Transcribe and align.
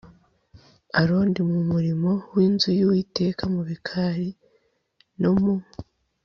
Aroni 0.99 1.39
mu 1.51 1.59
murimo 1.71 2.11
w 2.33 2.35
inzu 2.45 2.69
y 2.79 2.83
Uwiteka 2.87 3.43
mu 3.53 3.61
bikari 3.69 4.29
no 5.21 5.31
mu 5.41 5.55